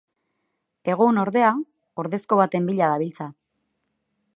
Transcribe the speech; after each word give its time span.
Egun, 0.93 1.21
ordea, 1.25 1.51
ordezko 2.05 2.41
baten 2.43 2.69
bila 2.71 2.89
dabiltza. 2.95 3.33